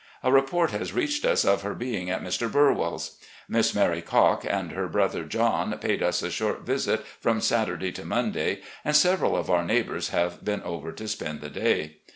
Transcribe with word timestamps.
A 0.23 0.31
report 0.33 0.71
has 0.71 0.93
reached 0.93 1.25
us 1.25 1.45
of 1.45 1.61
her 1.61 1.75
being 1.75 2.09
at 2.09 2.23
Mr. 2.23 2.49
Bxuwell's. 2.49 3.19
Miss 3.47 3.75
Mary 3.75 4.01
Cocke 4.01 4.43
and 4.49 4.71
her 4.71 4.87
brother 4.87 5.25
John 5.25 5.77
paid 5.77 6.01
us 6.01 6.23
a 6.23 6.31
short 6.31 6.61
visit 6.61 7.05
from 7.19 7.39
Saturday 7.39 7.91
to 7.91 8.03
Monday, 8.03 8.61
and 8.83 8.95
several 8.95 9.37
of 9.37 9.51
our 9.51 9.63
neighbors 9.63 10.09
have 10.09 10.43
been 10.43 10.63
over 10.63 10.91
to 10.91 11.07
spend 11.07 11.41
the 11.41 11.51
day. 11.51 11.97